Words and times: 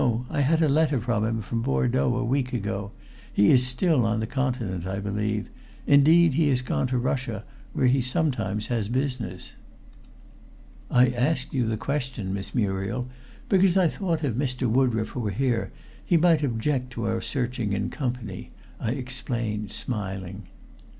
I 0.31 0.41
had 0.41 0.63
a 0.63 0.67
letter 0.67 0.99
from 0.99 1.23
him 1.23 1.43
from 1.43 1.61
Bordeaux 1.61 2.15
a 2.15 2.25
week 2.25 2.53
ago. 2.53 2.91
He 3.31 3.51
is 3.51 3.67
still 3.67 4.03
on 4.03 4.19
the 4.19 4.25
Continent. 4.25 4.87
I 4.87 4.97
believe, 4.99 5.51
indeed, 5.85 6.33
he 6.33 6.47
has 6.49 6.63
gone 6.63 6.87
to 6.87 6.97
Russia, 6.97 7.43
where 7.73 7.85
he 7.85 8.01
sometimes 8.01 8.65
has 8.65 8.89
business." 8.89 9.53
"I 10.89 11.09
asked 11.09 11.53
you 11.53 11.67
the 11.67 11.77
question, 11.77 12.33
Miss 12.33 12.55
Muriel, 12.55 13.09
because 13.47 13.77
I 13.77 13.89
thought 13.89 14.23
if 14.23 14.33
Mr. 14.33 14.67
Woodroffe 14.67 15.13
were 15.13 15.29
here, 15.29 15.71
he 16.03 16.17
might 16.17 16.41
object 16.43 16.89
to 16.93 17.05
our 17.05 17.21
searching 17.21 17.73
in 17.73 17.91
company," 17.91 18.49
I 18.79 18.93
explained, 18.93 19.71
smiling. 19.71 20.47